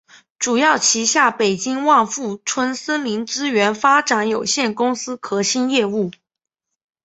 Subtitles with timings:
[0.39, 6.09] 主要旗下北京万富春森林资源发展有限公司核心业务。